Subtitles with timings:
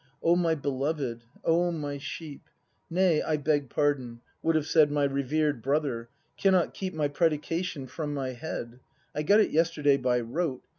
[0.23, 1.25] ]O, my beloved!
[1.45, 2.49] O, my sheep—!
[2.89, 6.09] Nay, I beg pardon,— would have said My reverend brother!—
[6.41, 8.79] cannot keep My predication from my head;
[9.13, 10.63] I got it yesterday by rote.